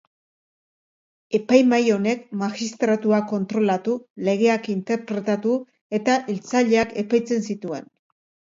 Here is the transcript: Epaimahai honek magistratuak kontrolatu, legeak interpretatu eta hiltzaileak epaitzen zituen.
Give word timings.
Epaimahai 1.39 1.91
honek 1.95 2.23
magistratuak 2.39 3.29
kontrolatu, 3.33 3.95
legeak 4.29 4.67
interpretatu 4.77 5.55
eta 6.01 6.19
hiltzaileak 6.33 6.99
epaitzen 7.07 7.49
zituen. 7.53 7.91